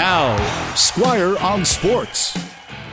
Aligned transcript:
Now, 0.00 0.74
Squire 0.76 1.36
on 1.40 1.62
Sports. 1.66 2.34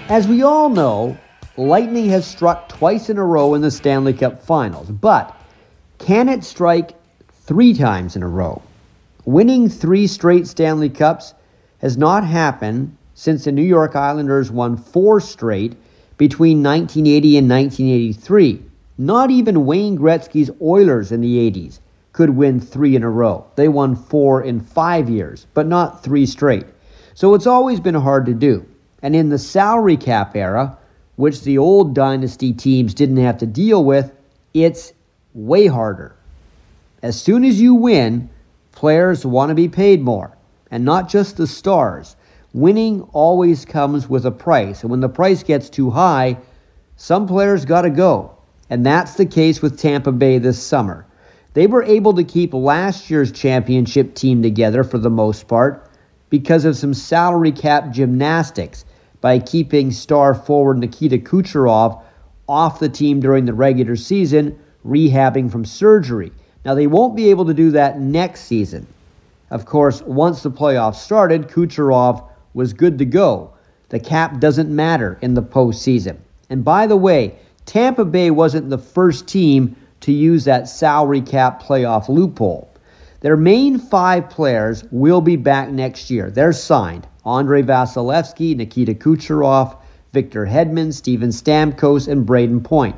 As 0.10 0.28
we 0.28 0.44
all 0.44 0.68
know, 0.68 1.18
Lightning 1.56 2.10
has 2.10 2.28
struck 2.28 2.68
twice 2.68 3.10
in 3.10 3.18
a 3.18 3.24
row 3.24 3.54
in 3.54 3.62
the 3.62 3.72
Stanley 3.72 4.12
Cup 4.12 4.44
Finals, 4.44 4.92
but 4.92 5.34
can 6.00 6.28
it 6.28 6.44
strike 6.44 6.96
three 7.32 7.74
times 7.74 8.18
in 8.18 8.24
a 8.24 8.28
row? 8.28 8.62
Winning 9.24 9.70
three 9.70 10.06
straight 10.06 10.48
Stanley 10.48 10.90
Cups 10.90 11.34
has 11.78 11.96
not 11.96 12.26
happened 12.26 12.98
since 13.14 13.46
the 13.46 13.54
New 13.54 13.62
York 13.62 13.96
Islanders 13.96 14.52
won 14.52 14.76
four 14.76 15.22
straight 15.22 15.78
between 16.18 16.62
1980 16.62 17.38
and 17.38 17.50
1983. 17.50 18.62
Not 18.98 19.32
even 19.32 19.66
Wayne 19.66 19.98
Gretzky's 19.98 20.52
Oilers 20.62 21.14
in 21.14 21.22
the 21.22 21.50
80s 21.50 21.80
could 22.12 22.32
win 22.32 22.60
three 22.60 22.98
in 22.98 23.04
a 23.04 23.10
row. 23.10 23.46
They 23.56 23.70
won 23.70 23.96
four 23.96 24.42
in 24.42 24.60
five 24.60 25.10
years, 25.10 25.48
but 25.54 25.68
not 25.68 26.04
three 26.04 26.26
straight. 26.26 26.66
So 27.18 27.34
it's 27.34 27.48
always 27.48 27.80
been 27.80 27.96
hard 27.96 28.28
to 28.28 28.36
do. 28.36 28.64
And 29.02 29.16
in 29.16 29.30
the 29.30 29.40
salary 29.40 29.98
cap 29.98 30.36
era, 30.36 30.78
which 31.16 31.42
the 31.42 31.58
old 31.58 31.96
dynasty 31.96 32.54
teams 32.54 32.94
didn't 32.94 33.18
have 33.18 33.40
to 33.40 33.48
deal 33.48 33.84
with, 33.84 34.12
it's 34.54 34.94
way 35.34 35.66
harder. 35.66 36.16
As 37.02 37.20
soon 37.20 37.44
as 37.44 37.60
you 37.60 37.74
win, 37.74 38.30
players 38.72 39.26
want 39.26 39.50
to 39.50 39.56
be 39.56 39.68
paid 39.68 40.04
more, 40.04 40.38
and 40.70 40.86
not 40.86 41.10
just 41.10 41.38
the 41.38 41.48
stars. 41.48 42.16
Winning 42.54 43.02
always 43.14 43.66
comes 43.66 44.08
with 44.08 44.28
a 44.28 44.32
price, 44.32 44.84
and 44.84 44.92
when 44.92 45.00
the 45.00 45.10
price 45.10 45.42
gets 45.42 45.72
too 45.72 45.90
high, 45.90 46.38
some 46.98 47.26
players 47.26 47.66
got 47.66 47.82
to 47.82 47.90
go. 47.90 48.38
And 48.70 48.86
that's 48.86 49.16
the 49.16 49.26
case 49.26 49.60
with 49.60 49.80
Tampa 49.80 50.12
Bay 50.12 50.38
this 50.38 50.62
summer. 50.62 51.08
They 51.56 51.66
were 51.66 51.82
able 51.82 52.14
to 52.14 52.24
keep 52.24 52.54
last 52.54 53.10
year's 53.10 53.32
championship 53.32 54.14
team 54.14 54.44
together 54.44 54.84
for 54.84 55.00
the 55.00 55.10
most 55.10 55.48
part 55.48 55.87
because 56.30 56.66
of 56.66 56.76
some 56.76 56.94
salary 56.94 57.52
cap 57.52 57.92
gymnastics 57.92 58.86
by 59.22 59.40
keeping 59.40 59.92
star 59.92 60.34
forward 60.34 60.78
Nikita 60.78 61.18
Kucherov 61.18 62.02
off 62.48 62.80
the 62.80 62.90
team 62.90 63.20
during 63.20 63.46
the 63.46 63.54
regular 63.54 63.96
season, 63.96 64.58
rehabbing 64.86 65.52
from 65.52 65.66
surgery. 65.66 66.32
Now, 66.64 66.76
they 66.76 66.88
won't 66.88 67.16
be 67.16 67.30
able 67.30 67.46
to 67.46 67.54
do 67.54 67.72
that 67.72 68.00
next 68.00 68.42
season. 68.42 68.88
Of 69.50 69.66
course, 69.66 70.02
once 70.02 70.44
the 70.44 70.52
playoffs 70.52 70.96
started, 70.96 71.48
Kucherov 71.48 72.28
was 72.54 72.74
good 72.74 72.98
to 73.00 73.06
go. 73.06 73.54
The 73.90 74.00
cap 74.00 74.40
doesn't 74.40 74.74
matter 74.74 75.18
in 75.22 75.34
the 75.34 75.42
postseason. 75.42 76.18
And 76.50 76.64
by 76.64 76.88
the 76.88 76.98
way, 76.98 77.36
Tampa 77.66 78.06
Bay 78.06 78.32
wasn't 78.32 78.70
the 78.70 78.78
first 78.78 79.28
team 79.28 79.76
to 80.02 80.12
use 80.12 80.46
that 80.46 80.68
salary 80.68 81.22
cap 81.22 81.62
playoff 81.62 82.10
loophole. 82.10 82.70
Their 83.22 83.38
main 83.38 83.80
five 83.80 84.30
players 84.30 84.84
will 84.92 85.22
be 85.22 85.36
back 85.36 85.70
next 85.70 86.12
year. 86.12 86.30
They're 86.30 86.54
signed. 86.54 87.08
Andrei 87.26 87.64
Vasilevskiy, 87.64 88.56
Nikita 88.56 88.94
Kucherov, 88.94 89.78
Victor 90.14 90.46
Hedman, 90.46 90.94
Steven 90.94 91.30
Stamkos, 91.30 92.08
and 92.08 92.28
Brayden 92.28 92.64
Point. 92.64 92.96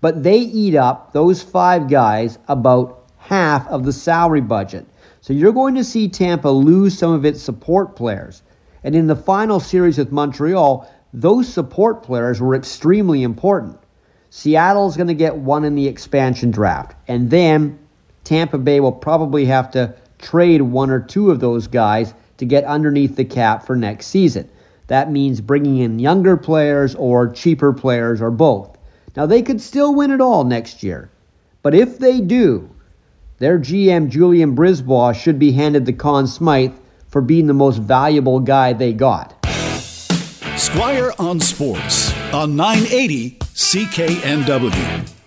But 0.00 0.22
they 0.22 0.38
eat 0.38 0.74
up, 0.74 1.12
those 1.12 1.42
five 1.42 1.88
guys, 1.88 2.38
about 2.48 3.04
half 3.18 3.66
of 3.68 3.84
the 3.84 3.92
salary 3.92 4.40
budget. 4.40 4.86
So 5.20 5.32
you're 5.32 5.52
going 5.52 5.74
to 5.76 5.84
see 5.84 6.08
Tampa 6.08 6.48
lose 6.48 6.98
some 6.98 7.12
of 7.12 7.24
its 7.24 7.42
support 7.42 7.94
players. 7.94 8.42
And 8.82 8.96
in 8.96 9.06
the 9.06 9.16
final 9.16 9.60
series 9.60 9.98
with 9.98 10.10
Montreal, 10.10 10.90
those 11.12 11.48
support 11.48 12.02
players 12.02 12.40
were 12.40 12.54
extremely 12.54 13.22
important. 13.22 13.78
Seattle's 14.30 14.96
going 14.96 15.08
to 15.08 15.14
get 15.14 15.36
one 15.36 15.64
in 15.64 15.74
the 15.74 15.86
expansion 15.86 16.50
draft. 16.50 16.94
And 17.08 17.30
then 17.30 17.78
Tampa 18.24 18.58
Bay 18.58 18.80
will 18.80 18.92
probably 18.92 19.46
have 19.46 19.70
to 19.72 19.94
trade 20.18 20.62
one 20.62 20.90
or 20.90 21.00
two 21.00 21.30
of 21.30 21.40
those 21.40 21.66
guys 21.66 22.14
to 22.36 22.44
get 22.44 22.64
underneath 22.64 23.16
the 23.16 23.24
cap 23.24 23.66
for 23.66 23.76
next 23.76 24.06
season. 24.06 24.48
That 24.86 25.10
means 25.10 25.40
bringing 25.40 25.78
in 25.78 25.98
younger 25.98 26.36
players 26.36 26.94
or 26.94 27.28
cheaper 27.28 27.72
players 27.72 28.20
or 28.20 28.30
both. 28.30 28.76
Now, 29.16 29.26
they 29.26 29.42
could 29.42 29.60
still 29.60 29.94
win 29.94 30.10
it 30.10 30.20
all 30.20 30.44
next 30.44 30.82
year. 30.82 31.10
But 31.62 31.74
if 31.74 31.98
they 31.98 32.20
do, 32.20 32.70
their 33.38 33.58
GM, 33.58 34.08
Julien 34.08 34.56
BriseBois, 34.56 35.14
should 35.14 35.38
be 35.38 35.52
handed 35.52 35.86
the 35.86 35.92
Conn 35.92 36.26
Smythe 36.26 36.74
for 37.08 37.20
being 37.20 37.46
the 37.46 37.54
most 37.54 37.78
valuable 37.78 38.40
guy 38.40 38.72
they 38.72 38.92
got. 38.92 39.34
Squire 40.56 41.12
on 41.18 41.40
Sports 41.40 42.12
on 42.32 42.54
980 42.56 43.38
CKNW. 43.54 45.19